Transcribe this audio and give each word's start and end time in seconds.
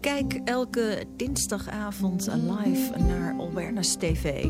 Kijk 0.00 0.40
elke 0.44 1.04
dinsdagavond 1.16 2.28
live 2.32 2.98
naar 2.98 3.32
Awareness 3.32 3.96
TV. 3.96 4.46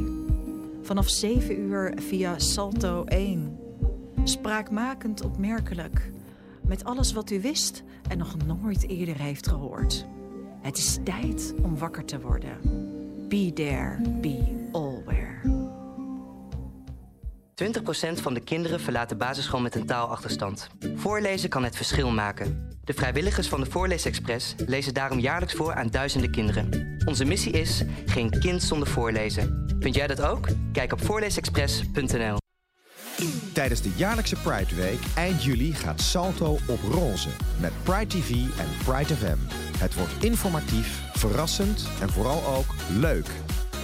Vanaf 0.83 1.09
7 1.09 1.61
uur 1.61 1.93
via 1.97 2.39
Salto 2.39 3.05
1. 3.05 3.59
Spraakmakend 4.25 5.25
opmerkelijk. 5.25 6.11
Met 6.67 6.85
alles 6.85 7.13
wat 7.13 7.31
u 7.31 7.41
wist 7.41 7.83
en 8.09 8.19
nog 8.19 8.37
nooit 8.47 8.89
eerder 8.89 9.21
heeft 9.21 9.49
gehoord. 9.49 10.07
Het 10.61 10.79
is 10.79 10.99
tijd 11.05 11.55
om 11.63 11.79
wakker 11.79 12.05
te 12.05 12.21
worden. 12.21 12.59
Be 13.29 13.53
there, 13.55 14.01
be 14.21 14.69
alware. 14.73 15.06
20% 17.63 17.67
van 18.13 18.35
de 18.35 18.41
kinderen 18.41 18.81
verlaat 18.81 19.09
de 19.09 19.17
basisschool 19.17 19.61
met 19.61 19.75
een 19.75 19.87
taalachterstand. 19.87 20.69
Voorlezen 20.95 21.49
kan 21.49 21.65
het 21.65 21.77
verschil 21.77 22.11
maken. 22.11 22.69
De 22.85 22.93
vrijwilligers 22.93 23.49
van 23.49 23.61
de 23.61 23.71
Voorleesexpress 23.71 24.55
lezen 24.67 24.95
daarom 24.95 25.19
jaarlijks 25.19 25.55
voor 25.55 25.75
aan 25.75 25.89
duizenden 25.89 26.31
kinderen. 26.31 26.97
Onze 27.05 27.25
missie 27.25 27.53
is 27.53 27.83
geen 28.07 28.39
kind 28.39 28.63
zonder 28.63 28.89
voorlezen. 28.89 29.77
Vind 29.81 29.95
jij 29.95 30.07
dat 30.07 30.23
ook? 30.23 30.49
Kijk 30.73 30.93
op 30.93 31.05
voorleesexpress.nl. 31.05 32.37
Tijdens 33.53 33.83
de 33.83 33.93
jaarlijkse 33.97 34.37
Pride 34.37 34.75
Week 34.75 35.01
eind 35.15 35.45
juli 35.45 35.73
gaat 35.73 36.01
Salto 36.01 36.59
op 36.69 36.81
roze 36.91 37.31
met 37.61 37.73
Pride 37.83 38.07
TV 38.07 38.31
en 38.31 38.69
Pride 38.85 39.17
FM. 39.17 39.39
Het 39.79 39.95
wordt 39.95 40.25
informatief, 40.25 41.03
verrassend 41.13 41.89
en 42.01 42.11
vooral 42.11 42.47
ook 42.47 42.75
leuk. 42.99 43.27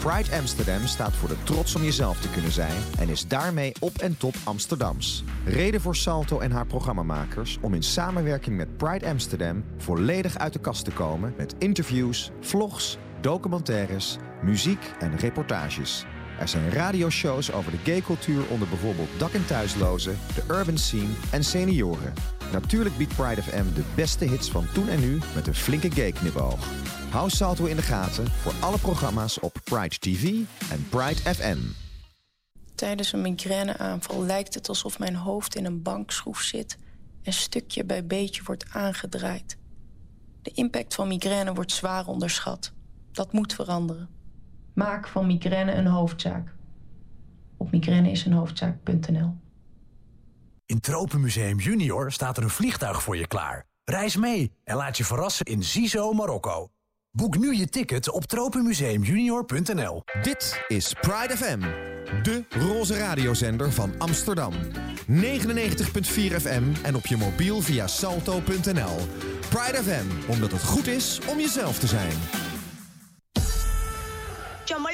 Pride 0.02 0.37
Amsterdam 0.37 0.87
staat 0.87 1.12
voor 1.12 1.29
de 1.29 1.42
trots 1.42 1.74
om 1.74 1.83
jezelf 1.83 2.20
te 2.20 2.30
kunnen 2.30 2.52
zijn 2.52 2.83
en 2.98 3.09
is 3.09 3.29
daarmee 3.29 3.73
op 3.80 3.98
en 3.98 4.16
top 4.16 4.34
Amsterdams. 4.45 5.24
Reden 5.45 5.80
voor 5.80 5.97
Salto 5.97 6.38
en 6.41 6.51
haar 6.52 6.66
programmamakers 6.66 7.59
om 7.60 7.74
in 7.74 7.83
samenwerking 7.83 8.57
met 8.57 8.77
Pride 8.77 9.07
Amsterdam 9.07 9.65
volledig 9.79 10.38
uit 10.38 10.52
de 10.52 10.59
kast 10.59 10.84
te 10.84 10.91
komen 10.91 11.34
met 11.37 11.55
interviews, 11.59 12.30
vlogs, 12.41 12.99
documentaires, 13.21 14.16
muziek 14.43 14.93
en 14.99 15.16
reportages. 15.16 16.04
Er 16.38 16.48
zijn 16.48 16.71
radioshows 16.71 17.52
over 17.52 17.71
de 17.71 17.79
gaycultuur 17.85 18.43
onder 18.48 18.69
bijvoorbeeld 18.69 19.19
dak- 19.19 19.32
en 19.32 19.46
thuislozen, 19.46 20.19
de 20.35 20.54
urban 20.54 20.79
scene 20.79 21.13
en 21.30 21.45
senioren. 21.45 22.13
Natuurlijk 22.52 22.96
biedt 22.96 23.16
Pride 23.16 23.43
FM 23.43 23.74
de 23.74 23.85
beste 23.95 24.24
hits 24.24 24.51
van 24.51 24.66
toen 24.73 24.88
en 24.88 25.01
nu 25.01 25.19
met 25.35 25.46
een 25.46 25.54
flinke 25.54 25.91
gay-knipoog. 25.91 26.69
Hou 27.13 27.30
Salto 27.30 27.65
in 27.65 27.77
de 27.77 27.82
gaten 27.82 28.30
voor 28.30 28.52
alle 28.60 28.79
programma's 28.79 29.41
op 29.41 29.60
Pride 29.65 29.99
TV 29.99 30.23
en 30.71 30.88
Pride 30.88 31.35
FM. 31.35 31.59
Tijdens 32.74 33.13
een 33.13 33.21
migraineaanval 33.21 34.23
lijkt 34.24 34.54
het 34.54 34.69
alsof 34.69 34.99
mijn 34.99 35.15
hoofd 35.15 35.54
in 35.54 35.65
een 35.65 35.82
bankschroef 35.82 36.41
zit... 36.41 36.79
en 37.23 37.32
stukje 37.32 37.85
bij 37.85 38.07
beetje 38.07 38.43
wordt 38.43 38.66
aangedraaid. 38.73 39.59
De 40.43 40.51
impact 40.51 40.95
van 40.95 41.09
migraine 41.09 41.54
wordt 41.54 41.73
zwaar 41.73 42.07
onderschat. 42.07 42.73
Dat 43.10 43.32
moet 43.32 43.54
veranderen. 43.54 44.09
Maak 44.74 45.09
van 45.09 45.26
migraine 45.26 45.73
een 45.73 45.87
hoofdzaak. 45.87 46.54
Op 47.57 47.71
migraineisenhoofdzaak.nl 47.71 49.35
In 50.66 50.80
Tropenmuseum 50.80 51.59
Junior 51.59 52.13
staat 52.13 52.37
er 52.37 52.43
een 52.43 52.51
vliegtuig 52.51 53.02
voor 53.02 53.16
je 53.16 53.26
klaar. 53.26 53.66
Reis 53.85 54.16
mee 54.16 54.52
en 54.65 54.76
laat 54.76 54.97
je 54.97 55.04
verrassen 55.04 55.47
in 55.47 55.63
Zizo, 55.63 56.13
Marokko. 56.13 56.71
Boek 57.15 57.38
nu 57.38 57.57
je 57.57 57.68
ticket 57.68 58.10
op 58.10 58.24
tropenmuseumjunior.nl. 58.24 60.02
Dit 60.23 60.65
is 60.68 60.95
Pride 61.01 61.37
FM, 61.37 61.60
de 62.23 62.45
roze 62.49 62.95
radiozender 62.95 63.73
van 63.73 63.93
Amsterdam. 63.99 64.53
99.4 65.09 65.15
FM 66.41 66.62
en 66.82 66.94
op 66.94 67.06
je 67.06 67.16
mobiel 67.16 67.60
via 67.60 67.87
salto.nl. 67.87 68.97
Pride 69.49 69.82
FM, 69.82 70.31
omdat 70.31 70.53
het 70.53 70.62
goed 70.62 70.87
is 70.87 71.21
om 71.28 71.38
jezelf 71.38 71.78
te 71.78 71.87
zijn. 71.87 72.16
Chomo 74.65 74.88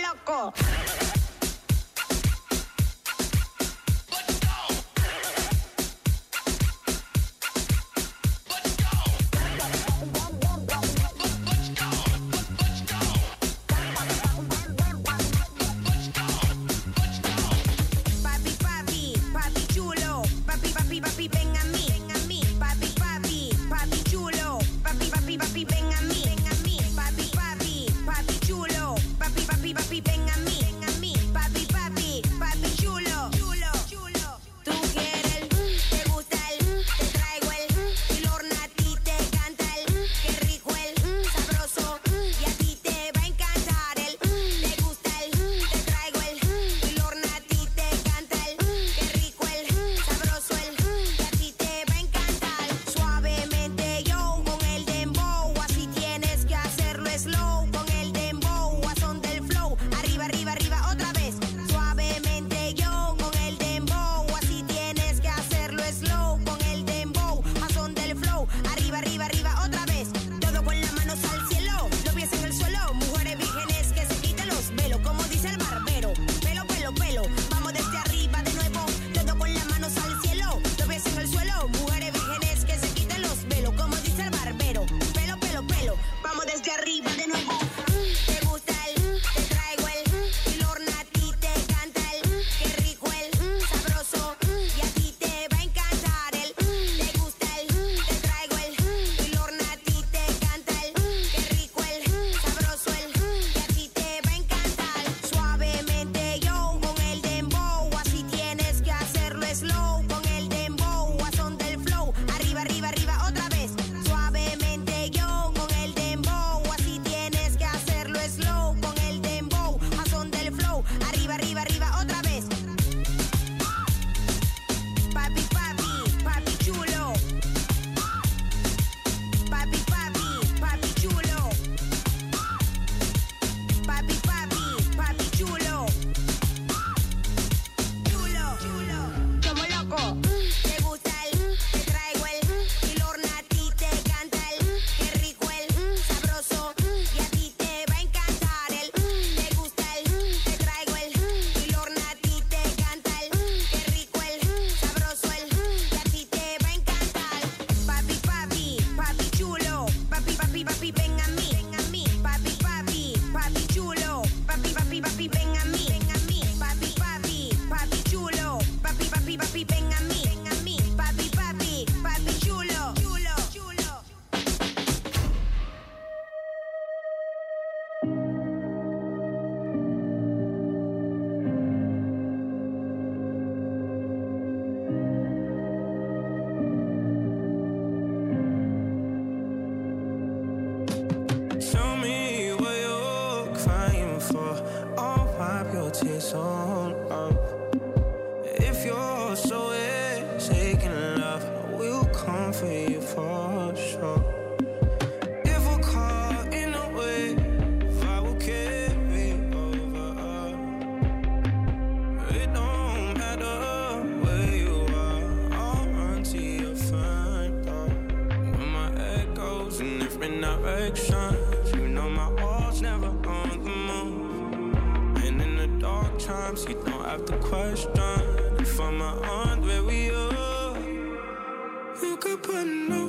couldn't. 232.48 233.07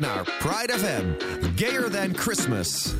naar 0.00 0.24
Pride 0.38 0.78
FM, 0.78 1.04
Gayer 1.56 1.90
Than 1.90 2.16
Christmas. 2.16 2.94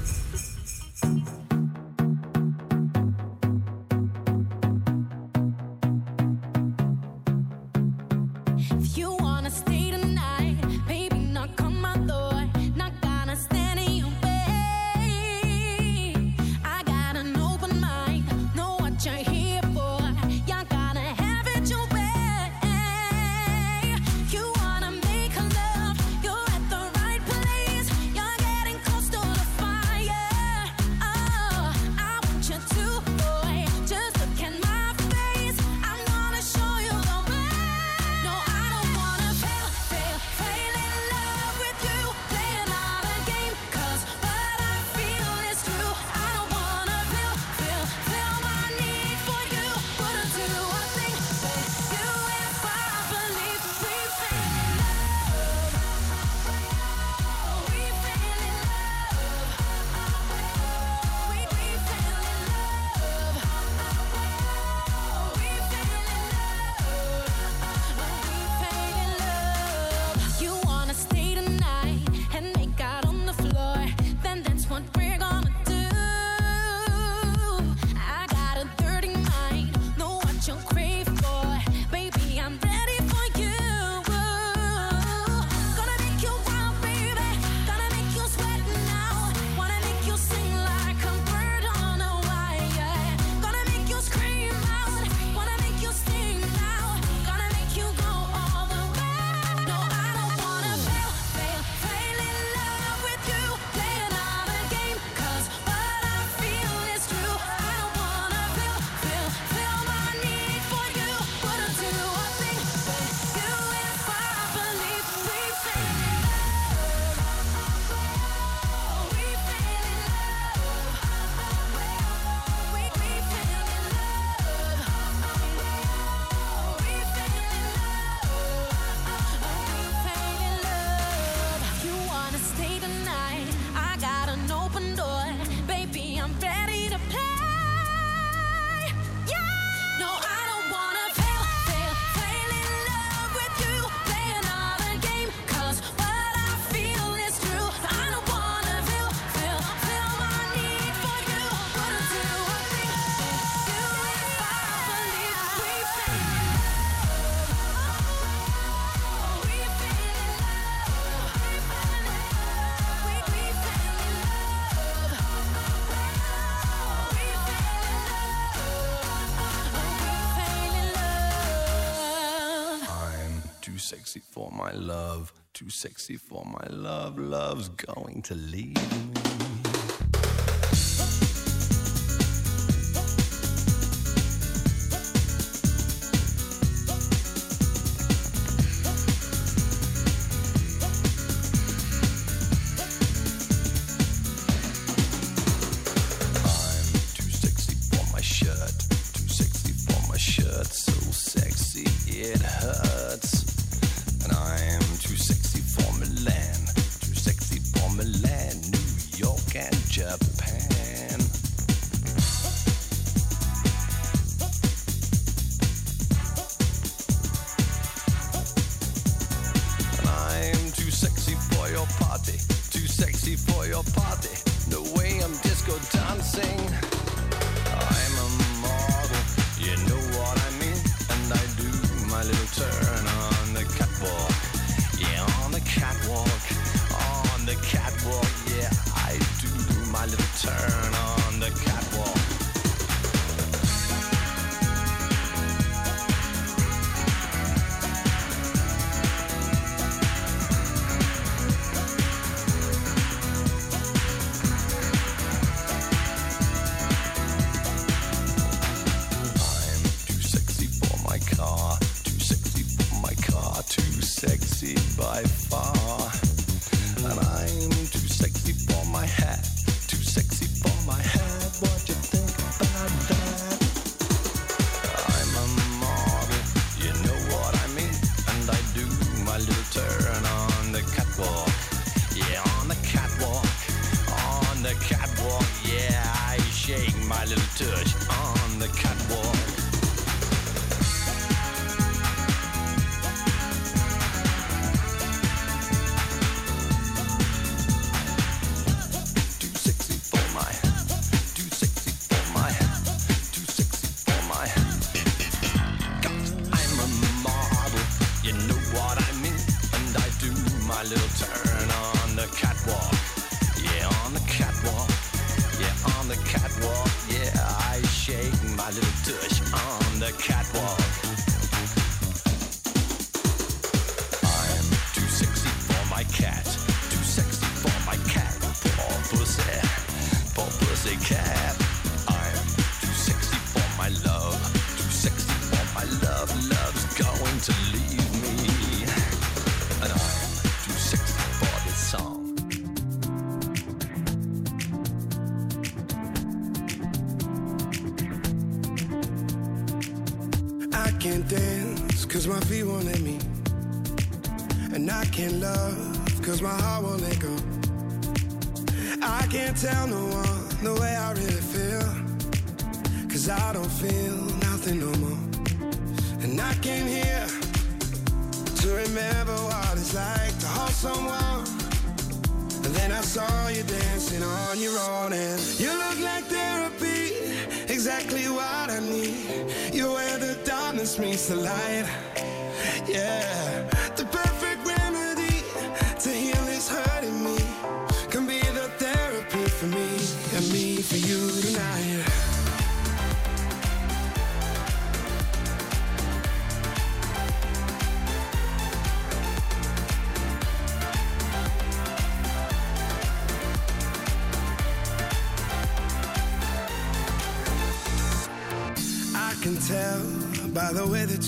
sexy 173.87 174.19
for 174.19 174.51
my 174.51 174.73
love, 174.73 175.33
too 175.55 175.71
sexy 175.71 176.17
for 176.17 176.45
my 176.45 176.67
love. 176.71 177.21
Love's 177.21 177.69
going 177.69 178.21
to 178.23 178.35
leave 178.35 178.75
me. 178.75 179.36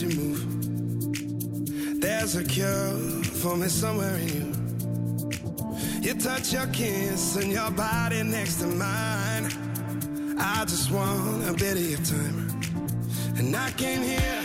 you 0.02 0.10
move. 0.16 2.00
There's 2.00 2.36
a 2.36 2.44
cure 2.44 2.92
for 3.42 3.56
me 3.56 3.68
somewhere 3.68 4.16
in 4.16 4.28
you. 4.28 4.58
You 6.00 6.14
touch 6.14 6.52
your 6.52 6.66
kiss 6.68 7.36
and 7.36 7.50
your 7.50 7.70
body 7.72 8.22
next 8.22 8.56
to 8.60 8.66
mine. 8.66 9.48
I 10.38 10.64
just 10.66 10.90
want 10.90 11.48
a 11.48 11.52
bit 11.52 11.76
of 11.76 11.84
your 11.84 11.98
time. 11.98 12.60
And 13.38 13.54
I 13.56 13.70
came 13.72 14.02
here 14.02 14.42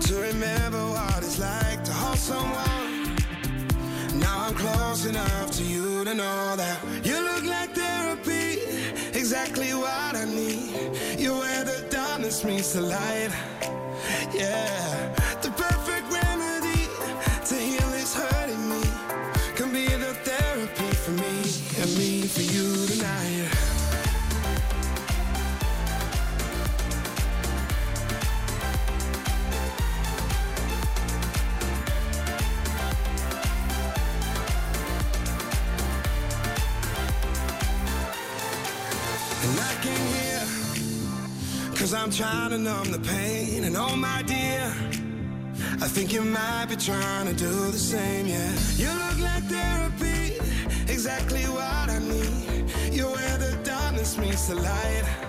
to 0.00 0.14
remember 0.14 0.84
what 0.90 1.18
it's 1.18 1.38
like 1.38 1.82
to 1.84 1.92
hold 1.92 2.18
someone. 2.18 3.16
Now 4.20 4.46
I'm 4.46 4.54
close 4.54 5.06
enough 5.06 5.50
to 5.52 5.62
you 5.62 6.04
to 6.04 6.14
know 6.14 6.56
that 6.56 6.78
you 7.02 7.18
look 7.22 7.44
like 7.44 7.70
therapy, 7.70 8.60
exactly 9.18 9.72
what 9.72 10.16
I 10.16 10.24
need. 10.26 11.18
You're 11.18 11.38
where 11.38 11.64
the 11.64 11.86
darkness 11.88 12.44
meets 12.44 12.74
the 12.74 12.82
light 12.82 13.30
yeah. 14.38 15.14
The 15.42 15.50
perfect 15.50 16.06
remedy 16.12 16.86
to 17.46 17.54
heal 17.54 17.92
is 17.94 18.14
hurting 18.14 18.68
me. 18.68 18.82
Can 19.56 19.72
be 19.72 19.88
therapy 20.24 20.90
for 20.94 21.10
me 21.10 21.42
and 21.80 21.98
me 21.98 22.22
for 22.22 22.42
you 22.42 22.86
tonight. 22.86 23.57
trying 42.18 42.50
to 42.50 42.58
numb 42.58 42.90
the 42.90 42.98
pain, 42.98 43.62
and 43.62 43.76
oh 43.76 43.94
my 43.94 44.22
dear, 44.22 44.74
I 45.80 45.86
think 45.86 46.12
you 46.12 46.20
might 46.20 46.66
be 46.68 46.74
trying 46.74 47.26
to 47.28 47.32
do 47.32 47.70
the 47.70 47.78
same, 47.78 48.26
yeah. 48.26 48.52
You 48.74 48.88
look 48.88 49.18
like 49.20 49.44
therapy, 49.44 50.34
exactly 50.92 51.44
what 51.44 51.88
I 51.88 52.00
need. 52.00 52.72
You're 52.92 53.12
where 53.12 53.38
the 53.38 53.56
darkness 53.62 54.18
meets 54.18 54.48
the 54.48 54.56
light. 54.56 55.27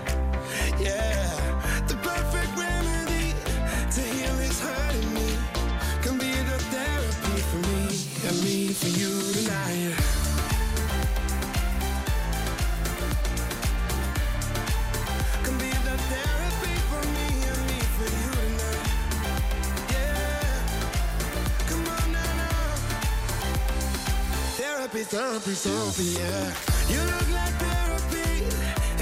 Therapy, 25.10 25.54
therapy, 25.54 26.04
yeah. 26.04 26.54
You 26.86 27.00
look 27.02 27.28
like 27.34 27.54
therapy, 27.58 28.44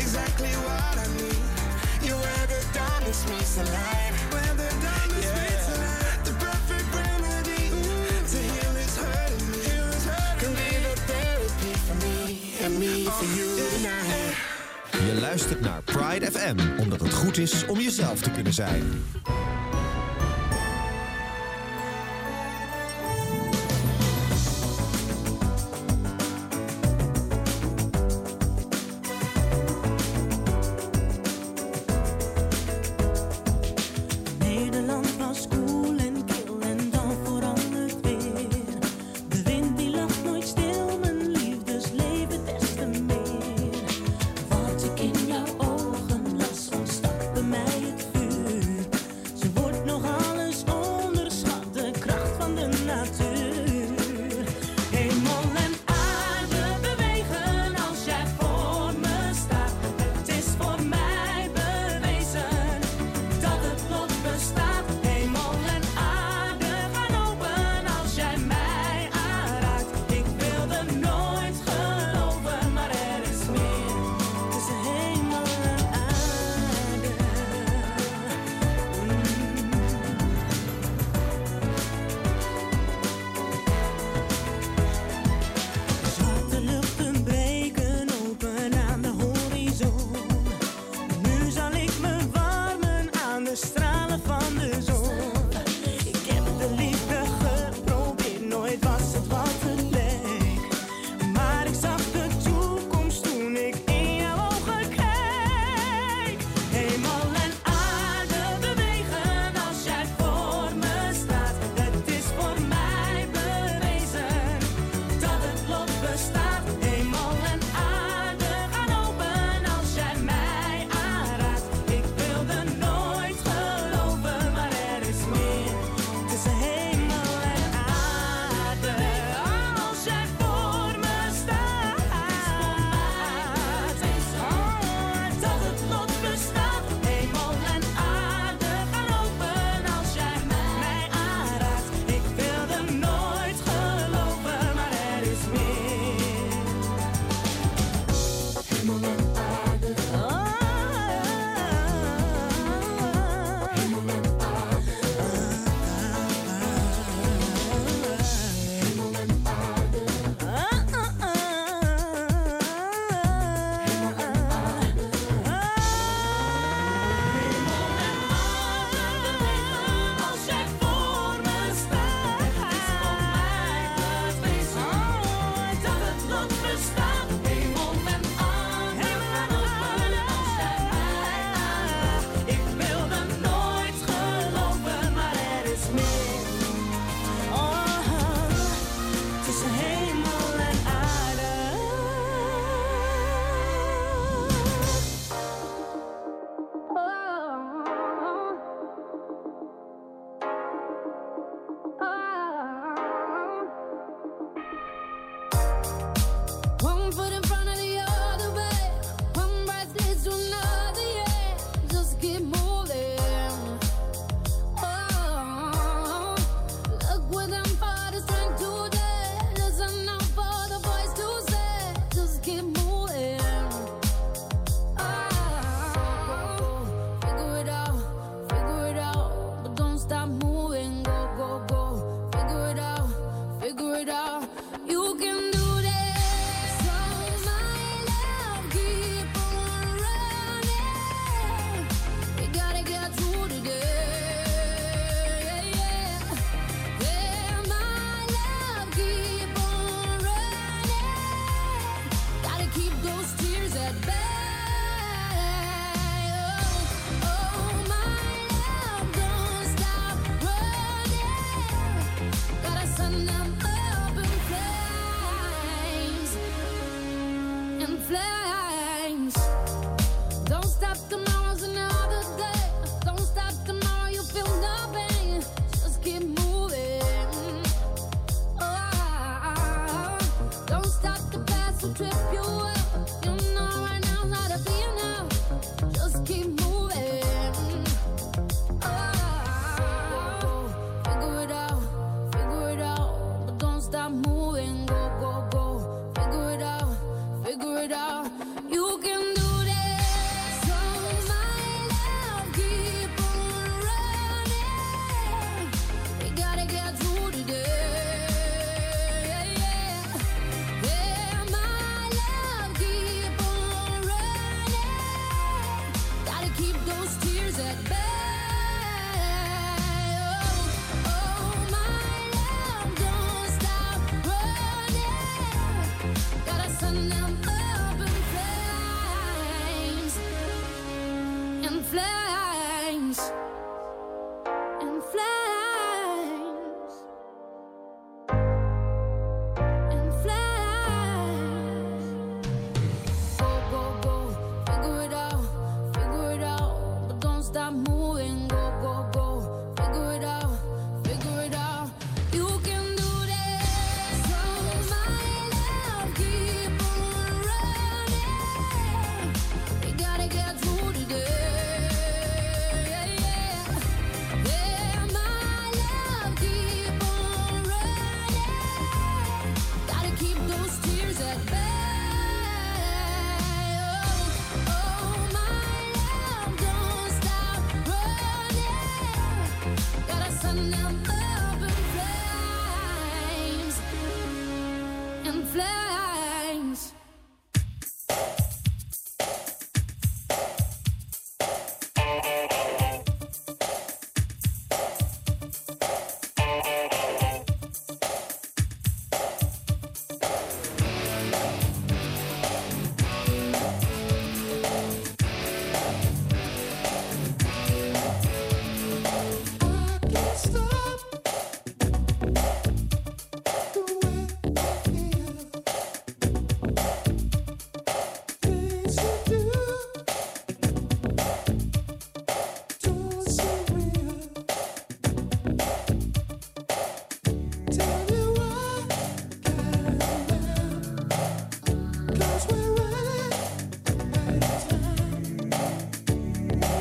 exactly 0.00 0.48
what 0.64 0.96
I 0.96 1.06
need. 1.20 1.36
You're 2.00 2.16
where 2.16 2.46
the 2.48 2.64
darkness 2.72 3.28
meets 3.28 3.56
the 3.56 3.64
light. 3.64 4.12
Where 4.32 4.54
the 4.56 4.70
darkness 4.80 5.28
meets 5.36 5.66
the 5.68 5.76
light. 5.84 6.24
The 6.24 6.32
perfect 6.40 6.88
remedy 6.96 7.68
to 8.32 8.38
heal 8.40 8.74
is 8.80 8.96
hurting 8.96 9.50
me. 9.52 9.68
Can 10.40 10.52
be 10.56 10.70
the 10.80 10.96
therapy 11.10 11.72
for 11.86 11.96
me 12.00 12.54
and 12.64 12.78
me 12.78 13.04
for 13.04 13.26
you 13.36 13.48
tonight. 13.72 14.36
Je 14.90 15.20
luistert 15.20 15.60
naar 15.60 15.82
Pride 15.82 16.30
FM, 16.30 16.80
omdat 16.80 17.00
het 17.00 17.14
goed 17.14 17.38
is 17.38 17.66
om 17.66 17.80
jezelf 17.80 18.20
te 18.20 18.30
kunnen 18.30 18.52
zijn. 18.52 19.04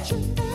Shut 0.07 0.46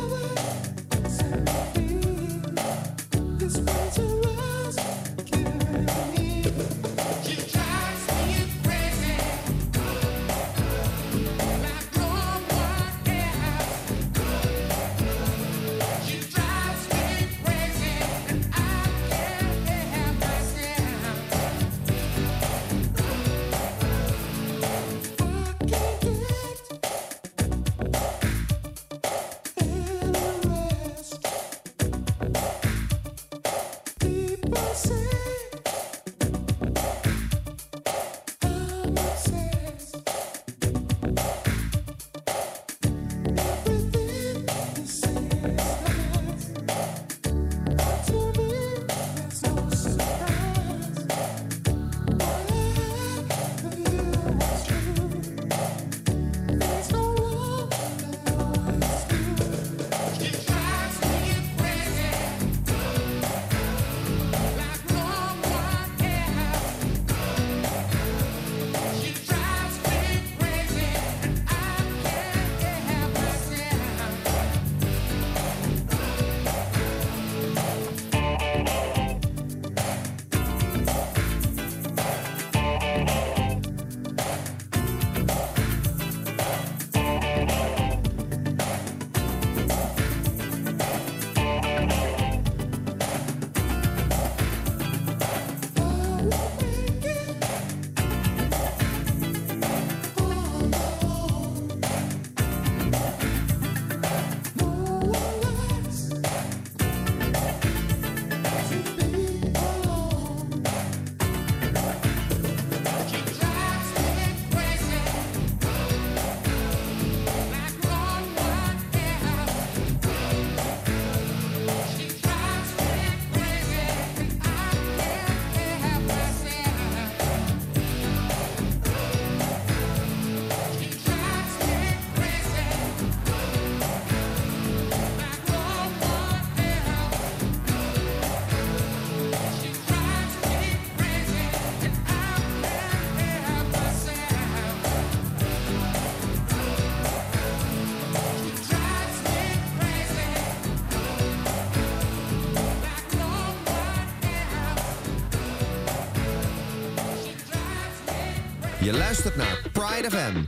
Luistert 158.93 159.37
naar 159.37 159.63
Pride 159.73 160.11
FM, 160.11 160.45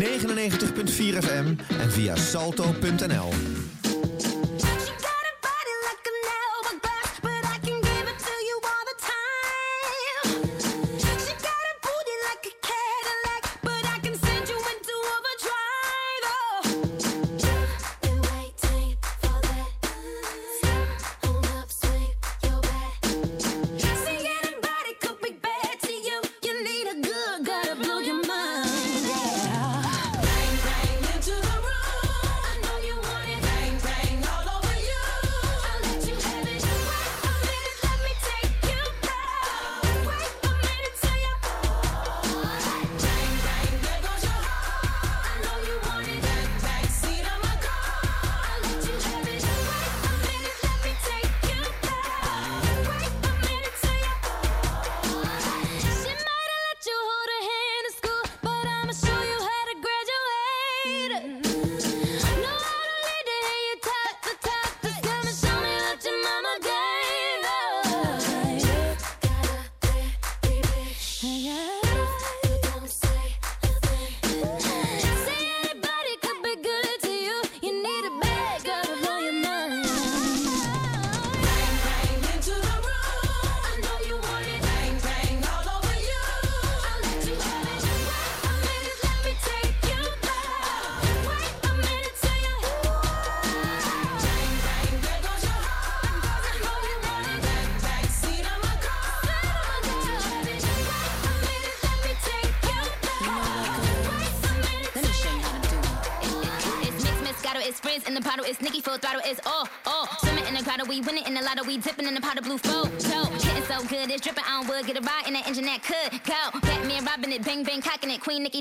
99.4 0.00 1.18
FM 1.18 1.54
en 1.80 1.90
via 1.90 2.16
salto.nl. 2.16 3.51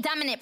dominant 0.01 0.40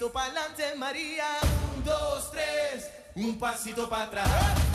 pasito 0.00 0.12
para 0.12 0.26
adelante, 0.26 0.74
María. 0.76 1.26
Un, 1.76 1.84
dos, 1.84 2.30
tres. 2.30 2.90
Un 3.16 3.38
pasito 3.38 3.86
para 3.88 4.04
atrás. 4.04 4.69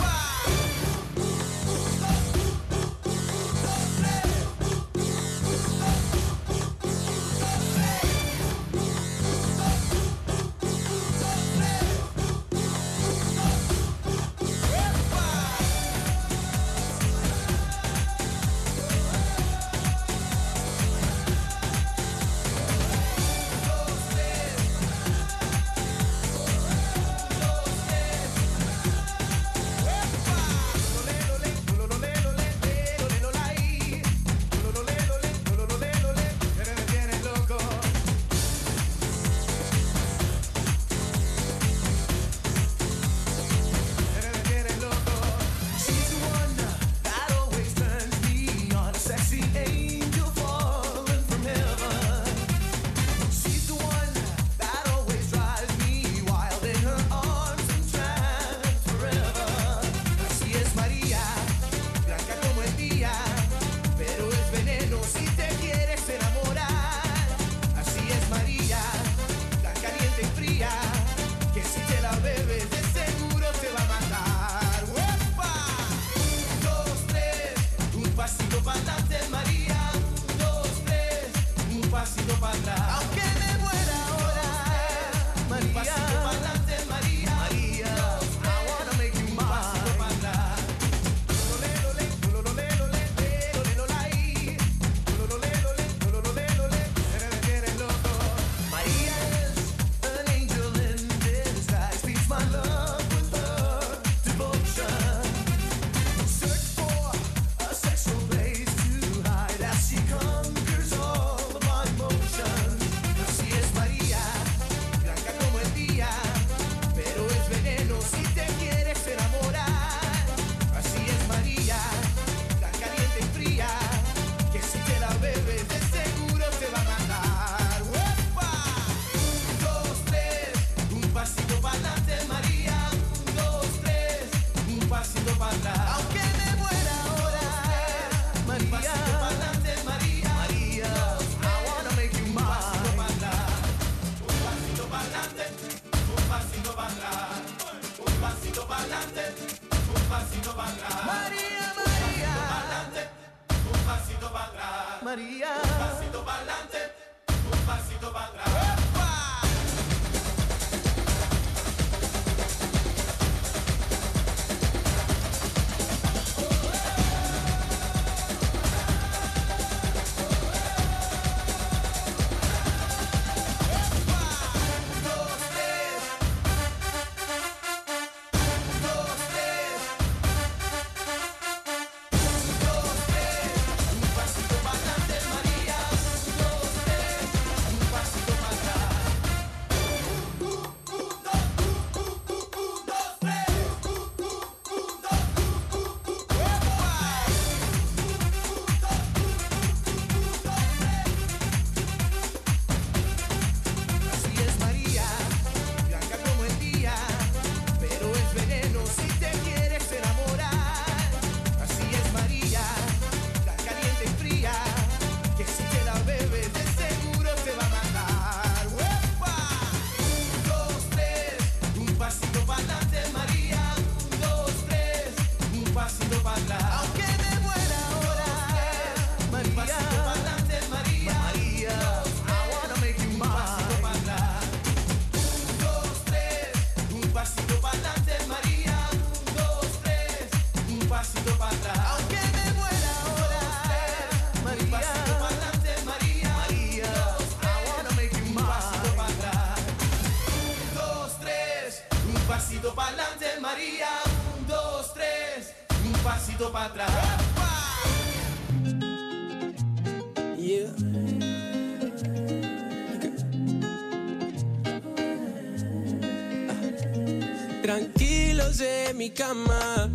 Mi 269.05 269.11
cama. 269.11 269.87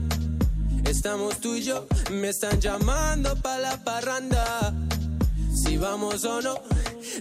Estamos 0.85 1.41
tú 1.41 1.57
y 1.57 1.63
yo, 1.63 1.85
me 2.13 2.29
están 2.29 2.61
llamando 2.61 3.35
pa' 3.43 3.59
la 3.59 3.77
parranda. 3.83 4.73
Si 5.53 5.77
vamos 5.77 6.25
o 6.25 6.41
no, 6.41 6.55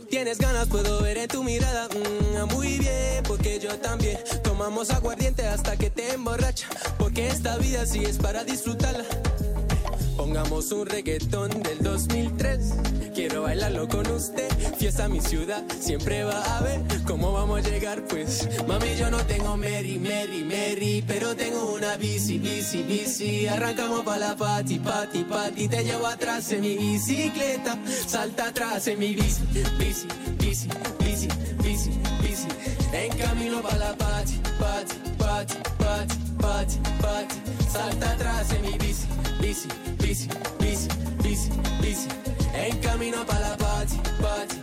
tienes 0.08 0.38
ganas, 0.38 0.68
puedo 0.68 1.02
ver 1.02 1.18
en 1.18 1.28
tu 1.28 1.44
mirada. 1.44 1.88
Mm, 1.88 2.54
muy 2.54 2.78
bien, 2.78 3.24
porque 3.28 3.60
yo 3.60 3.76
también. 3.80 4.20
Tomamos 4.44 4.92
aguardiente 4.92 5.48
hasta 5.48 5.78
que 5.78 5.90
te 5.90 6.14
emborracha. 6.14 6.68
Porque 7.00 7.28
esta 7.28 7.58
vida 7.58 7.88
sí 7.88 8.04
es 8.06 8.18
para 8.20 8.44
disfrutarla. 8.44 9.06
Pongamos 10.16 10.72
un 10.72 10.86
reggaetón 10.86 11.50
del 11.64 11.80
2003. 11.82 12.74
Quiero 13.16 13.44
bailarlo 13.44 13.88
con 13.88 14.06
usted. 14.12 14.50
Fiesta 14.78 15.10
mi 15.10 15.22
ciudad, 15.22 15.64
siempre 15.80 16.24
va 16.24 16.58
a 16.58 16.62
ver 16.62 16.82
cómo 17.08 17.32
vamos 17.32 17.66
a 17.66 17.70
llegar. 17.70 18.06
Pues, 18.06 18.48
mami, 18.68 18.96
yo 18.98 19.10
no 19.10 19.18
tengo 19.26 19.58
Mary, 19.58 19.98
Mary, 19.98 20.44
Mary, 20.44 21.04
pero 21.08 21.36
tengo 21.36 21.69
una 21.80 21.96
bici, 21.96 22.38
bici, 22.38 22.84
bici. 22.84 23.48
Arrancamos 23.48 24.04
pa' 24.04 24.18
la 24.18 24.36
pati, 24.36 24.80
pati, 24.80 25.24
pati. 25.24 25.68
Te 25.68 25.84
llevo 25.84 26.06
atrás 26.06 26.52
en 26.52 26.62
mi 26.62 26.76
bicicleta. 26.76 27.78
Salta 28.06 28.48
atrás 28.48 28.88
en 28.88 29.00
mi 29.00 29.14
bici, 29.14 29.42
bici, 29.78 30.08
bici, 30.38 30.68
bici, 31.00 31.28
bici, 31.64 31.90
bici. 32.22 32.48
En 32.92 33.18
camino 33.18 33.62
pa' 33.62 33.78
la 33.78 33.94
pati, 33.96 34.40
pati, 34.60 34.96
pati, 35.18 35.56
pati, 35.78 36.18
pati, 36.38 36.80
pati. 37.02 37.36
Salta 37.72 38.12
atrás 38.12 38.52
en 38.52 38.62
mi 38.62 38.78
bici, 38.78 39.08
bici, 39.40 39.68
bici, 39.98 40.28
bici, 40.60 40.88
bici, 41.24 41.50
bici. 41.82 42.08
En 42.54 42.80
camino 42.80 43.24
pa' 43.26 43.40
la 43.40 43.56
pati, 43.56 43.96
pati, 44.20 44.59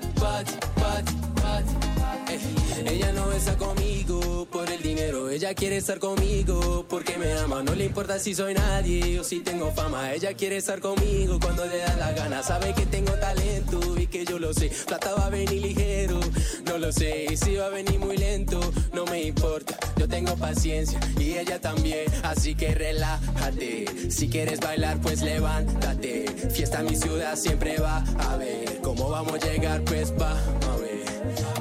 ella 2.87 3.13
no 3.13 3.33
está 3.33 3.57
conmigo 3.57 4.47
por 4.51 4.71
el 4.71 4.83
dinero, 4.83 5.29
ella 5.31 5.55
quiere 5.55 5.77
estar 5.77 5.99
conmigo 5.99 6.87
porque 6.89 7.17
me 7.19 7.33
ama. 7.35 7.63
No 7.63 7.75
le 7.75 7.85
importa 7.85 8.19
si 8.19 8.35
soy 8.35 8.55
nadie 8.55 9.19
o 9.21 9.25
si 9.25 9.41
tengo 9.41 9.73
fama. 9.73 10.13
Ella 10.13 10.35
quiere 10.35 10.57
estar 10.57 10.81
conmigo 10.81 11.39
cuando 11.41 11.65
le 11.67 11.79
da 11.79 11.97
la 11.97 12.13
gana. 12.13 12.43
Sabe 12.43 12.73
que 12.75 12.87
tengo 12.87 13.13
talento 13.15 13.99
y 13.99 14.07
que 14.07 14.25
yo 14.25 14.39
lo 14.39 14.55
sé. 14.55 14.71
Plata 14.87 15.15
va 15.15 15.27
a 15.27 15.31
venir 15.31 15.61
ligero, 15.61 16.21
no 16.65 16.79
lo 16.79 16.93
sé. 16.93 17.27
Y 17.31 17.37
si 17.37 17.57
va 17.57 17.67
a 17.67 17.71
venir 17.71 17.99
muy 17.99 18.17
lento, 18.17 18.61
no 18.93 19.05
me 19.07 19.23
importa. 19.23 19.77
Yo 19.97 20.09
tengo 20.09 20.37
paciencia 20.37 21.01
y 21.19 21.39
ella 21.39 21.61
también. 21.61 22.07
Así 22.23 22.55
que 22.55 22.75
relájate. 22.75 24.11
Si 24.11 24.29
quieres 24.29 24.61
bailar, 24.61 25.01
pues 25.01 25.23
levántate. 25.23 26.27
Fiesta 26.51 26.81
en 26.81 26.87
mi 26.87 26.97
ciudad 26.97 27.37
siempre 27.37 27.79
va 27.79 28.05
a 28.19 28.37
ver. 28.37 28.81
¿Cómo 28.83 29.09
vamos 29.09 29.35
a 29.35 29.39
llegar? 29.39 29.83
Pues 29.85 30.13
va 30.13 30.37
ver. 30.77 30.86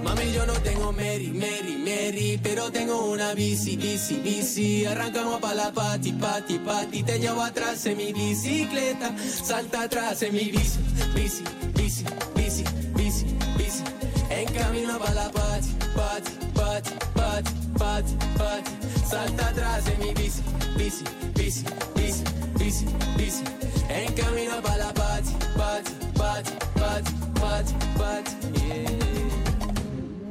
Mami, 0.04 0.32
yo 0.34 0.46
no 0.46 0.54
tengo 0.62 0.92
Mary, 0.92 1.32
Mary, 1.34 1.78
Mary, 1.78 2.40
pero 2.42 2.72
tengo 2.72 3.12
una 3.12 3.34
bici, 3.34 3.76
bici, 3.76 4.16
bici. 4.20 4.86
Arrancamos 4.86 5.40
pa' 5.40 5.54
la 5.54 5.72
pati, 5.72 6.12
pati, 6.14 6.60
pati. 6.60 7.04
Te 7.04 7.20
llevo 7.20 7.42
atrás 7.42 7.86
en 7.86 7.98
mi 7.98 8.14
bicicleta. 8.14 9.16
Salta 9.18 9.84
atrás 9.84 10.22
en 10.22 10.34
mi 10.34 10.52
bici, 10.52 10.80
bici, 11.14 11.44
bici, 11.74 12.04
bici, 12.36 12.64
bici, 12.96 13.26
bici. 13.58 13.84
En 14.30 14.46
camino 14.54 14.98
pa' 15.00 15.14
la 15.14 15.30
pati, 15.30 15.70
pati, 15.96 16.32
pati, 16.54 16.92
pati, 17.14 17.52
pati, 17.78 18.16
pati. 18.38 18.72
Salta 19.10 19.48
atrás 19.48 19.88
en 19.88 20.00
mi 20.00 20.14
bici, 20.14 20.42
bici, 20.78 21.04
bici, 21.34 21.64
bici, 21.96 22.24
bici, 22.58 22.86
bici. 23.18 23.44
En 23.90 24.14
camino 24.14 24.62
pa' 24.62 24.78
la 24.78 24.92
pati, 24.94 25.32
pati, 25.56 25.92
pati, 26.14 26.52
pati, 26.76 27.14
pati, 27.40 27.74
pati. 27.98 29.05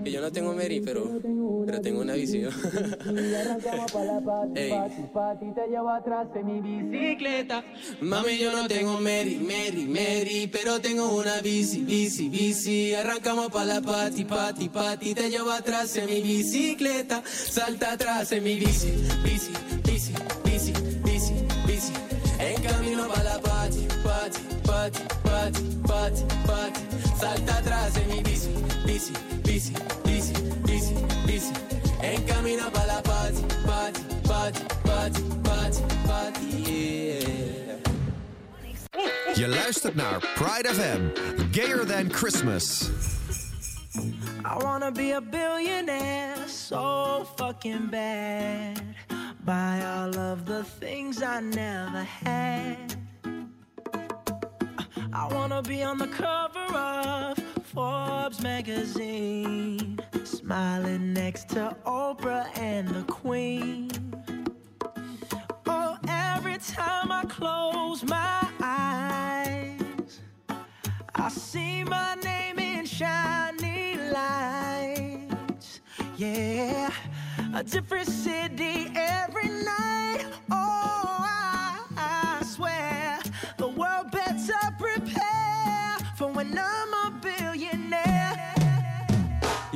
Que 0.05 0.13
yo 0.13 0.21
no 0.21 0.31
tengo 0.31 0.53
Mary, 0.53 0.81
pero, 0.81 1.19
pero 1.65 1.81
tengo 1.81 2.01
una 2.03 2.13
bici. 2.13 2.41
¿no? 2.41 2.51
Ey. 4.55 4.71
Mami, 8.03 8.37
yo 8.39 8.53
no 8.53 8.69
tengo 8.69 9.01
Mary, 9.01 9.37
Mary, 9.37 9.87
Mary, 9.87 10.47
pero 10.53 10.79
tengo 10.81 11.17
una 11.17 11.41
bici, 11.41 11.83
bici, 11.83 12.29
bici. 12.29 12.95
Arrancamos 12.95 13.49
pa' 13.51 13.65
la 13.65 13.81
pati, 13.81 14.25
pati, 14.25 14.69
pati. 14.69 15.15
Te 15.15 15.31
llevo 15.31 15.51
atrás 15.51 15.97
en 15.97 16.07
mi 16.07 16.21
bicicleta. 16.21 17.23
Salta 17.25 17.93
atrás 17.93 18.31
en 18.33 18.45
mi 18.45 18.57
bici, 18.57 18.93
bici, 19.25 19.53
bici, 19.85 20.13
bici, 20.45 20.73
bici, 21.03 21.35
bici. 21.67 21.93
En 22.39 22.63
camino 22.63 23.09
pa' 23.09 23.23
la 23.23 23.39
pati, 23.41 23.87
pati, 24.03 24.41
pati, 24.67 25.01
pati, 25.23 25.63
pati, 25.87 26.25
pati. 26.47 26.81
Salta 27.19 27.57
atrás 27.57 27.97
en 27.97 28.09
mi 28.09 28.23
bici, 28.23 28.51
bici, 28.95 29.12
bici, 29.42 29.72
bici, 30.05 30.32
bici, 30.62 30.95
bici. 31.26 31.53
En 32.01 32.24
camino 32.26 32.70
pa' 32.70 32.84
la 32.86 33.01
pati, 33.01 33.42
pati, 33.66 34.01
pati, 34.22 34.62
pati, 34.82 35.22
pati, 35.42 35.82
pati, 36.07 36.47
yeah. 36.62 37.78
Je 39.34 39.49
luistert 39.49 39.95
naar 39.95 40.18
Pride 40.34 40.74
FM, 40.74 41.01
Gayer 41.51 41.86
Than 41.86 42.09
Christmas. 42.09 42.90
I 44.45 44.57
wanna 44.64 44.90
be 44.90 45.12
a 45.12 45.20
billionaire 45.20 46.47
so 46.47 47.26
fucking 47.36 47.88
bad. 47.90 48.80
Buy 49.45 49.82
all 49.84 50.16
of 50.18 50.45
the 50.45 50.64
things 50.78 51.20
I 51.22 51.40
never 51.40 52.07
had. 52.24 52.97
I 55.12 55.26
wanna 55.34 55.62
be 55.62 55.84
on 55.84 55.99
the 55.99 56.09
cover 56.09 56.78
of 56.78 57.43
Forbes 57.75 58.41
magazine, 58.41 59.99
smiling 60.22 61.12
next 61.12 61.49
to 61.49 61.77
Oprah 61.85 62.47
and 62.57 62.87
the 62.89 63.03
Queen. 63.03 63.91
Oh, 65.66 65.99
every 66.09 66.59
time 66.59 67.11
I 67.11 67.25
close 67.29 68.05
my 68.05 68.49
eyes, 68.61 70.20
I 71.16 71.29
see 71.29 71.83
my 71.83 72.14
name 72.22 72.61
in 72.61 72.87
shiny 72.87 73.97
lights. 74.12 75.81
Yeah, 76.16 76.93
a 77.55 77.64
different 77.64 78.07
city 78.09 78.93
every 78.95 79.49
night. 79.49 80.27
Oh, 80.49 81.27
I, 81.27 81.34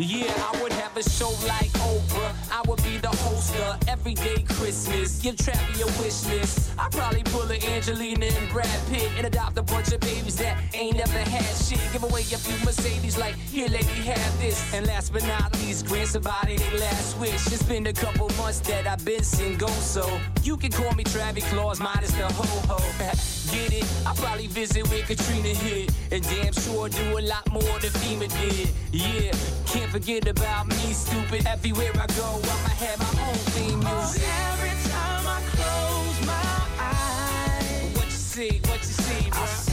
Yeah, 0.01 0.33
I 0.53 0.63
would 0.63 0.73
have 0.75 0.97
a 0.97 1.03
show 1.03 1.31
like 1.49 1.73
Oprah. 1.83 2.48
I 2.59 2.63
would 2.69 2.83
be 2.83 2.99
the 2.99 3.15
host 3.23 3.55
of 3.55 3.89
Everyday 3.89 4.43
Christmas. 4.43 5.21
Give 5.23 5.37
Travi 5.37 5.81
a 5.81 6.03
wish 6.03 6.27
list. 6.27 6.73
I'd 6.77 6.91
probably 6.91 7.23
pull 7.23 7.49
a 7.53 7.55
Angelina 7.55 8.27
and 8.27 8.51
Brad 8.51 8.81
Pitt 8.91 9.09
and 9.17 9.29
adopt 9.29 9.57
a 9.59 9.63
bunch 9.63 9.93
of 9.93 10.01
babies 10.01 10.35
that 10.39 10.57
ain't 10.75 10.97
never 10.97 11.19
had 11.19 11.55
shit. 11.55 11.79
Give 11.93 12.03
away 12.03 12.23
a 12.23 12.37
few 12.37 12.59
Mercedes, 12.67 13.17
like, 13.17 13.37
here, 13.37 13.69
lady, 13.69 13.85
have 14.11 14.41
this. 14.41 14.75
And 14.75 14.89
last 14.89 15.13
but 15.13 15.25
not 15.29 15.57
least, 15.61 15.87
grant 15.87 16.09
somebody 16.09 16.57
their 16.57 16.81
last 16.81 17.17
wish. 17.19 17.47
It's 17.47 17.63
been 17.63 17.87
a 17.87 17.93
couple 17.93 18.29
months 18.37 18.59
that 18.61 18.89
I've 18.89 19.05
been 19.05 19.23
single, 19.23 19.69
so 19.69 20.19
you 20.43 20.57
can 20.57 20.73
call 20.73 20.93
me 20.97 21.05
Travis 21.05 21.49
Claus, 21.53 21.79
minus 21.79 22.11
the 22.11 22.27
ho 22.27 22.43
ho. 22.67 22.79
Get 23.51 23.73
it? 23.73 23.85
I 24.05 24.15
probably 24.15 24.47
visit 24.47 24.87
where 24.91 25.03
Katrina 25.05 25.49
hit, 25.49 25.91
and 26.13 26.23
damn 26.23 26.53
sure 26.53 26.89
do 26.89 27.19
a 27.19 27.23
lot 27.23 27.51
more 27.51 27.79
than 27.81 27.91
FEMA 28.03 28.29
did. 28.41 28.69
Yeah, 28.93 29.33
can't 29.67 29.91
forget 29.91 30.29
about 30.29 30.67
me, 30.67 30.93
stupid. 30.93 31.47
Everywhere 31.47 31.93
I 31.95 32.07
go, 32.09 32.41
I'ma 32.51 32.69
have 32.85 32.99
my 32.99 33.23
own 33.29 33.35
theme 33.55 33.81
music. 33.81 34.23
Every 34.53 34.77
time 34.91 35.27
I 35.27 35.41
close 35.57 36.27
my 36.27 36.59
eyes, 36.81 37.97
What 37.97 38.07
you 38.07 38.11
see? 38.13 38.61
What 38.69 38.79
you 38.79 38.95
see, 39.05 39.31
bro? 39.31 39.68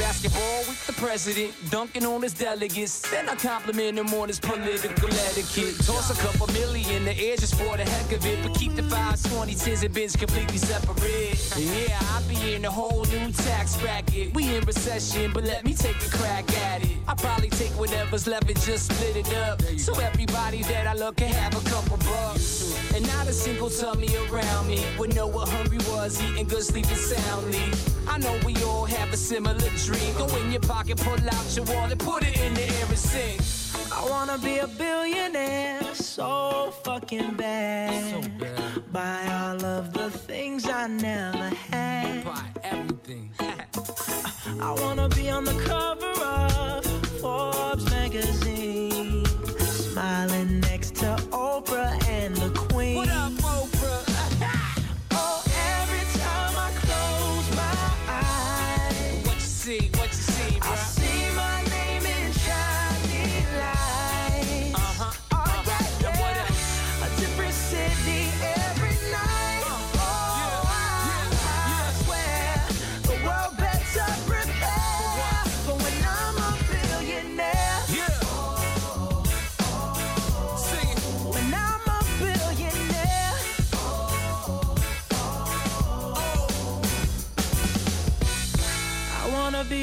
Basketball 0.00 0.60
with 0.66 0.86
the 0.86 0.94
president, 0.94 1.52
dunking 1.70 2.06
on 2.06 2.22
his 2.22 2.32
delegates. 2.32 3.02
Then 3.10 3.28
I 3.28 3.34
compliment 3.36 3.98
him 3.98 4.12
on 4.14 4.28
his 4.28 4.40
political 4.40 5.08
etiquette. 5.08 5.76
Toss 5.86 6.10
a 6.10 6.16
couple 6.24 6.46
million 6.54 6.88
in 6.96 7.04
the 7.04 7.16
air 7.18 7.36
just 7.36 7.54
for 7.54 7.76
the 7.76 7.84
heck 7.84 8.10
of 8.12 8.24
it, 8.24 8.42
but 8.42 8.54
keep 8.54 8.74
the 8.74 8.82
fives, 8.84 9.22
twenty, 9.22 9.54
tens, 9.54 9.82
and 9.82 9.94
bins 9.94 10.16
completely 10.16 10.56
separate. 10.56 11.38
Yeah, 11.56 11.98
I'll 12.12 12.26
be 12.28 12.54
in 12.54 12.64
a 12.64 12.70
whole 12.70 13.04
new 13.04 13.30
tax 13.32 13.76
bracket. 13.76 14.34
We 14.34 14.56
in 14.56 14.64
recession, 14.64 15.32
but 15.34 15.44
let 15.44 15.64
me 15.64 15.74
take 15.74 15.96
a 15.96 16.10
crack 16.10 16.50
at 16.70 16.82
it. 16.82 16.96
I 17.06 17.14
probably 17.14 17.50
take 17.50 17.72
whatever's 17.72 18.26
left 18.26 18.48
and 18.48 18.60
just 18.60 18.90
split 18.90 19.16
it 19.16 19.34
up, 19.34 19.60
so 19.78 19.92
everybody 20.00 20.62
that 20.64 20.86
I 20.86 20.94
love 20.94 21.16
can 21.16 21.28
have 21.28 21.54
a 21.54 21.68
couple 21.68 21.98
bucks. 21.98 22.59
And 23.00 23.08
not 23.08 23.28
a 23.28 23.32
single 23.32 23.70
tummy 23.70 24.08
around 24.28 24.68
me 24.68 24.84
would 24.98 25.14
know 25.14 25.26
what 25.26 25.48
hungry 25.48 25.78
was, 25.88 26.22
eating 26.22 26.46
good, 26.46 26.62
sleeping 26.62 26.96
soundly. 26.96 27.58
I 28.06 28.18
know 28.18 28.38
we 28.44 28.54
all 28.62 28.84
have 28.84 29.10
a 29.10 29.16
similar 29.16 29.70
dream. 29.86 30.12
Go 30.18 30.26
in 30.36 30.50
your 30.50 30.60
pocket, 30.60 30.98
pull 30.98 31.14
out 31.14 31.56
your 31.56 31.64
wallet, 31.64 31.98
put 31.98 32.24
it 32.24 32.38
in 32.38 32.52
the 32.52 32.60
air 32.60 32.86
and 32.86 32.98
sing. 32.98 33.40
I 33.90 34.06
wanna 34.10 34.36
be 34.36 34.58
a 34.58 34.66
billionaire 34.66 35.94
so 35.94 36.74
fucking 36.84 37.36
bad. 37.36 38.92
Buy 38.92 39.26
all 39.32 39.64
of 39.64 39.94
the 39.94 40.10
things 40.10 40.68
I 40.68 40.86
never 40.86 41.48
had. 41.70 42.22
Buy 42.22 42.44
everything. 42.62 43.32
I 43.40 44.72
wanna 44.78 45.08
be 45.08 45.30
on 45.30 45.44
the 45.44 45.58
cover 45.64 46.12
of 46.22 46.84
Forbes 47.22 47.90
magazine, 47.90 49.24
smiling 49.56 50.60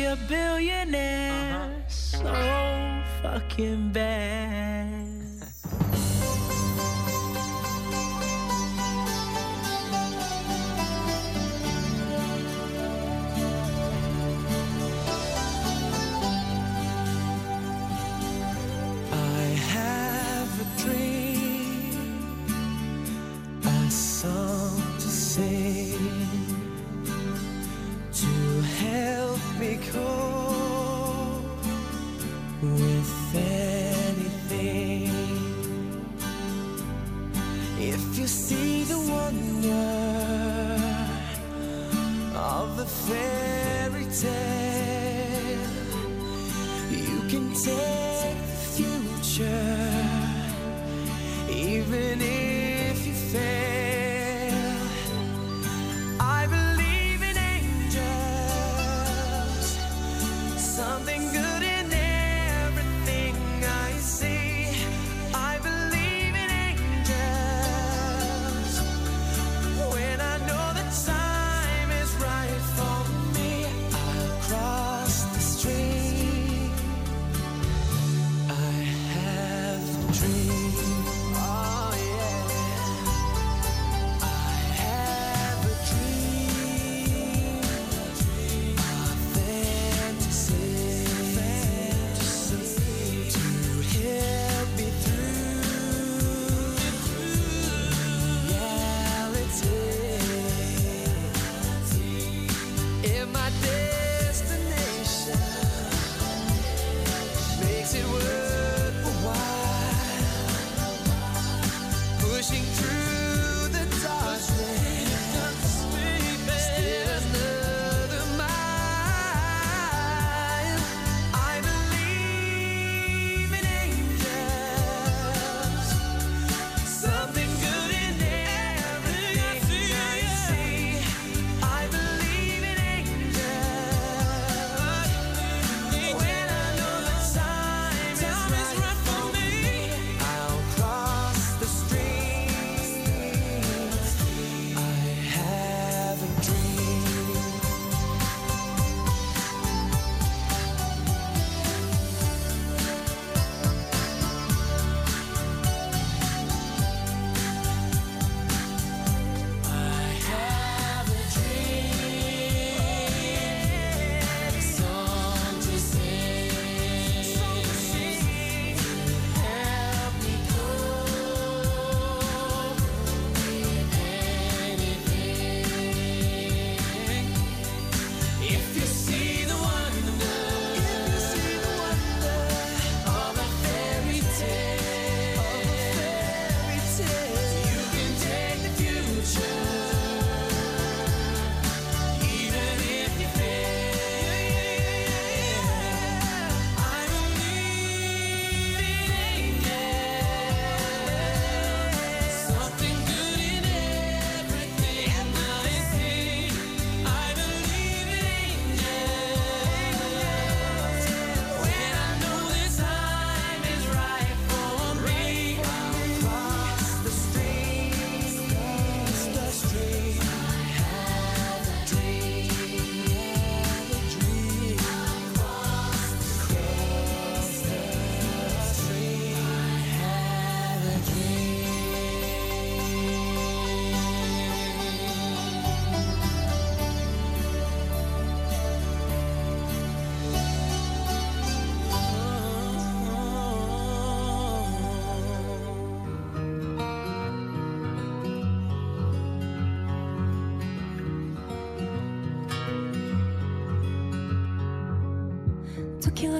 a 0.07 0.15
billionaire 0.29 1.53
uh-huh. 1.53 1.87
so 1.87 2.23
fucking 3.21 3.91
bad. 3.91 4.56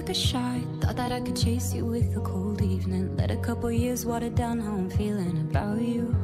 took 0.07 0.15
a 0.15 0.19
shot. 0.19 0.61
Thought 0.79 0.95
that 0.95 1.11
I 1.11 1.19
could 1.19 1.35
chase 1.35 1.73
you 1.73 1.83
with 1.85 2.15
a 2.15 2.21
cold 2.21 2.61
evening. 2.61 3.17
Let 3.17 3.29
a 3.29 3.35
couple 3.35 3.69
years 3.69 4.05
water 4.05 4.29
down 4.29 4.57
how 4.59 4.71
I'm 4.71 4.89
feeling 4.89 5.37
about 5.49 5.81
you. 5.81 6.15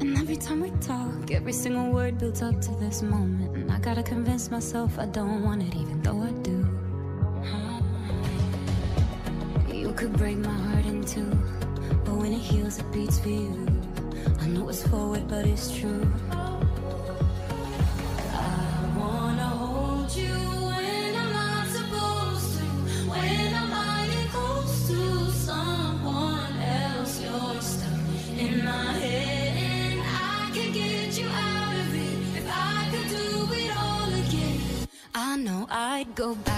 And 0.00 0.18
every 0.18 0.36
time 0.36 0.60
we 0.60 0.70
talk, 0.80 1.30
every 1.30 1.54
single 1.54 1.90
word 1.90 2.18
builds 2.18 2.42
up 2.42 2.60
to 2.60 2.70
this 2.72 3.00
moment. 3.00 3.56
And 3.56 3.72
I 3.72 3.78
gotta 3.78 4.02
convince 4.02 4.50
myself 4.50 4.98
I 4.98 5.06
don't 5.06 5.42
want 5.42 5.62
it, 5.62 5.74
even 5.74 6.02
though 6.02 6.20
I 6.20 6.32
do. 6.42 6.58
You 9.72 9.92
could 9.94 10.12
break 10.18 10.36
my 10.36 10.52
heart 10.52 10.84
in 10.84 11.02
two, 11.02 11.30
but 12.04 12.16
when 12.16 12.32
it 12.34 12.40
heals, 12.40 12.78
it 12.78 12.92
beats 12.92 13.18
for 13.18 13.30
you. 13.30 13.66
I 14.40 14.48
know 14.48 14.68
it's 14.68 14.86
forward, 14.86 15.28
but 15.28 15.46
it's 15.46 15.74
true. 15.74 16.06
go 36.16 36.34
back. 36.34 36.55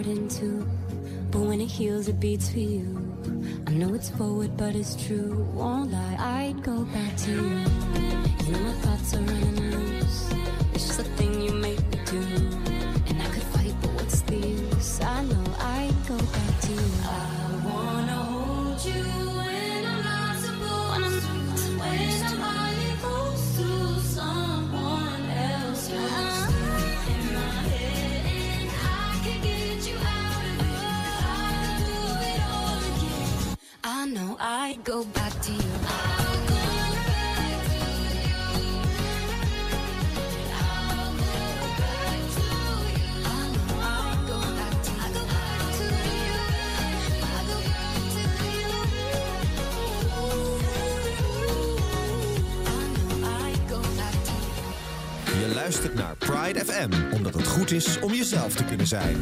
heart 0.00 0.16
in 0.16 0.28
two. 0.28 0.66
But 1.30 1.40
when 1.40 1.60
it 1.60 1.66
heals, 1.66 2.08
it 2.08 2.18
beats 2.20 2.50
for 2.50 2.58
you. 2.58 2.84
I 3.66 3.72
know 3.72 3.94
it's 3.94 4.10
forward, 4.10 4.56
but 4.56 4.74
it's 4.74 4.96
true. 5.06 5.46
Won't 5.54 5.92
lie, 5.92 6.16
I'd 6.18 6.62
go 6.62 6.84
back 6.84 7.16
to 7.24 7.30
you. 7.30 7.42
You 8.46 8.52
know 8.52 8.60
my 8.60 8.72
thoughts 8.82 9.14
are 9.14 9.20
running. 9.20 9.49
is 57.70 58.00
om 58.00 58.14
jezelf 58.14 58.54
te 58.54 58.64
kunnen 58.64 58.86
zijn. 58.86 59.16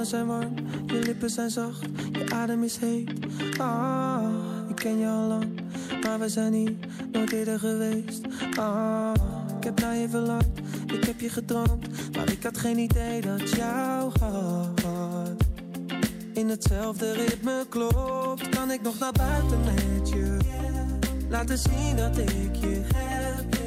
Handen 0.00 0.18
zijn 0.18 0.26
warm, 0.26 0.54
je 0.86 0.98
lippen 0.98 1.30
zijn 1.30 1.50
zacht, 1.50 1.84
je 2.12 2.30
adem 2.30 2.62
is 2.62 2.76
heet. 2.76 3.10
Ah, 3.58 4.22
ik 4.68 4.74
ken 4.74 4.98
je 4.98 5.06
al 5.06 5.26
lang, 5.26 5.60
maar 6.02 6.18
we 6.18 6.28
zijn 6.28 6.52
hier 6.52 6.74
nooit 7.12 7.32
eerder 7.32 7.58
geweest. 7.58 8.20
Ah, 8.58 9.12
ik 9.58 9.64
heb 9.64 9.80
naar 9.80 9.96
je 9.96 10.08
verlangd, 10.08 10.60
ik 10.86 11.04
heb 11.04 11.20
je 11.20 11.28
gedroomd, 11.28 12.12
maar 12.16 12.30
ik 12.30 12.42
had 12.42 12.58
geen 12.58 12.78
idee 12.78 13.20
dat 13.20 13.50
jouw 13.50 14.12
hart 14.20 15.42
in 16.32 16.48
hetzelfde 16.48 17.12
ritme 17.12 17.66
klopt. 17.68 18.48
Kan 18.48 18.70
ik 18.70 18.82
nog 18.82 18.98
naar 18.98 19.12
buiten 19.12 19.60
met 19.64 20.08
je? 20.08 20.36
Laten 21.28 21.58
zien 21.58 21.96
dat 21.96 22.18
ik 22.18 22.54
je 22.54 22.80
heb. 22.94 23.58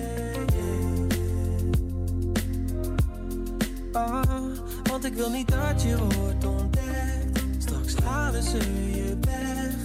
Ah, 3.91 4.52
ik 5.03 5.13
wil 5.13 5.29
niet 5.29 5.47
dat 5.47 5.81
je 5.81 5.97
wordt 5.97 6.45
ontdekt. 6.45 7.43
Straks 7.57 7.95
halen 8.03 8.43
ze 8.43 8.57
je 8.95 9.17
weg. 9.21 9.75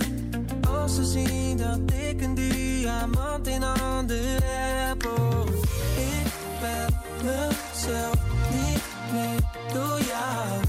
Als 0.70 0.94
ze 0.94 1.04
zien 1.04 1.56
dat 1.56 1.78
ik 1.94 2.22
een 2.22 2.34
diamant 2.34 3.46
in 3.46 3.62
handen 3.62 4.42
heb. 4.42 5.06
Oh, 5.06 5.46
ik 5.96 6.32
ben 6.60 6.94
mezelf 7.24 8.14
niet 8.50 8.82
meer 9.12 9.40
door 9.72 10.00
jou. 10.00 10.64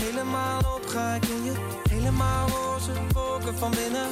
Helemaal 0.00 0.58
op 0.58 0.86
ga 0.86 1.14
ik 1.14 1.24
in 1.24 1.44
je. 1.44 1.52
Helemaal 1.90 2.48
roze 2.48 2.92
wolken 3.12 3.58
van 3.58 3.70
binnen. 3.70 4.08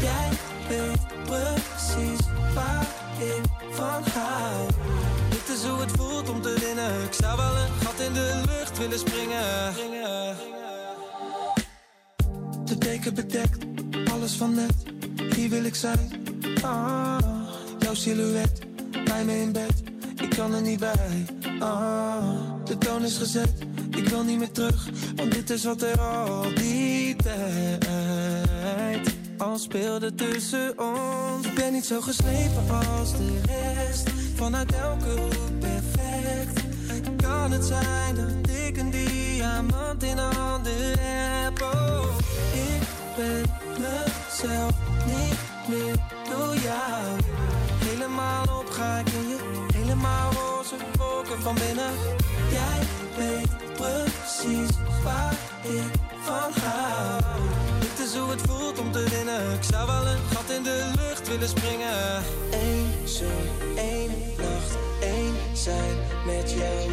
Jij 0.00 0.28
weet 0.68 1.24
precies 1.24 2.26
waar 2.54 2.86
ik 3.18 3.42
van 3.70 4.02
hou. 4.12 4.66
Is 5.54 5.62
hoe 5.62 5.80
het 5.80 5.90
voelt 5.90 6.28
om 6.28 6.42
te 6.42 6.56
winnen. 6.60 7.02
Ik 7.02 7.12
zou 7.12 7.36
wel 7.36 7.56
een 7.56 7.70
gat 7.82 8.00
in 8.00 8.12
de 8.12 8.42
lucht 8.46 8.78
willen 8.78 8.98
springen. 8.98 9.74
De 12.64 12.78
deken 12.78 13.14
bedekt, 13.14 13.64
alles 14.12 14.32
van 14.32 14.54
net. 14.54 14.74
Hier 15.36 15.48
wil 15.48 15.64
ik 15.64 15.74
zijn. 15.74 16.10
Ah, 16.62 17.18
jouw 17.78 17.94
silhouet, 17.94 18.60
bij 19.04 19.24
me 19.24 19.40
in 19.40 19.52
bed. 19.52 19.82
Ik 20.22 20.30
kan 20.30 20.54
er 20.54 20.62
niet 20.62 20.80
bij. 20.80 21.24
Ah, 21.58 22.40
de 22.64 22.78
toon 22.78 23.04
is 23.04 23.16
gezet. 23.16 23.52
Ik 23.90 24.08
wil 24.08 24.22
niet 24.22 24.38
meer 24.38 24.52
terug, 24.52 24.88
want 25.16 25.32
dit 25.32 25.50
is 25.50 25.64
wat 25.64 25.82
er 25.82 26.00
al 26.00 26.42
die 26.54 27.16
tijd 27.16 29.14
al 29.38 29.58
speelde 29.58 30.14
tussen 30.14 30.78
ons. 30.78 31.46
Ik 31.46 31.54
ben 31.54 31.72
niet 31.72 31.86
zo 31.86 32.00
geslepen 32.00 32.64
als 32.98 33.12
de 33.12 33.40
rest. 33.46 34.23
Vanuit 34.44 34.72
elke 34.72 35.20
hoek 35.20 35.58
perfect. 35.58 36.60
Kan 37.16 37.50
het 37.52 37.64
zijn 37.64 38.14
dat 38.14 38.50
ik 38.50 38.76
een 38.76 38.90
diamant 38.90 40.02
in 40.02 40.18
handen 40.18 40.98
heb? 40.98 41.62
Oh, 41.62 42.04
ik 42.52 42.86
ben 43.16 43.42
mezelf 43.78 44.72
niet 45.06 45.38
meer 45.68 45.96
door 46.30 46.54
jou. 46.56 47.20
Helemaal 47.84 48.42
op 48.58 48.70
ga 48.70 48.98
ik 48.98 49.08
in 49.08 49.28
je. 49.28 49.66
Helemaal 49.74 50.32
roze 50.32 50.76
wolken 50.98 51.42
van 51.42 51.54
binnen. 51.54 51.92
Jij 52.50 52.80
weet 53.16 53.74
precies 53.74 54.76
waar 55.04 55.36
ik 55.62 55.90
van 56.22 56.62
hou. 56.62 57.83
Dit 57.96 58.06
is 58.06 58.14
het 58.14 58.40
voelt 58.48 58.78
om 58.78 58.92
te 58.92 59.08
winnen. 59.10 59.52
Ik 59.52 59.62
zou 59.62 59.86
wel 59.86 60.06
een 60.06 60.18
gat 60.32 60.50
in 60.50 60.62
de 60.62 60.90
lucht 60.96 61.28
willen 61.28 61.48
springen. 61.48 62.22
Eén 62.50 63.08
zoen, 63.08 63.76
één 63.76 64.10
nacht, 64.36 64.76
één 65.00 65.34
zijn 65.52 65.96
met 66.26 66.50
jou. 66.50 66.90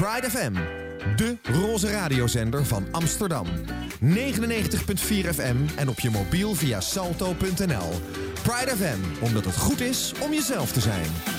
Pride 0.00 0.30
FM, 0.30 0.52
de 1.16 1.36
roze 1.42 1.90
radiozender 1.90 2.64
van 2.66 2.86
Amsterdam. 2.90 3.46
99.4 4.00 4.12
FM 5.34 5.56
en 5.76 5.88
op 5.88 6.00
je 6.00 6.10
mobiel 6.10 6.54
via 6.54 6.80
salto.nl. 6.80 7.90
Pride 8.42 8.76
FM, 8.76 9.24
omdat 9.24 9.44
het 9.44 9.56
goed 9.56 9.80
is 9.80 10.12
om 10.20 10.32
jezelf 10.32 10.72
te 10.72 10.80
zijn. 10.80 11.29